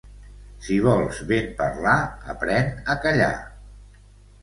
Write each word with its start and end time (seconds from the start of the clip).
Si 0.67 0.77
vols 0.85 1.19
ben 1.33 1.53
parlar, 1.61 1.95
aprèn 2.37 2.75
a 2.97 3.01
callar. 3.07 3.33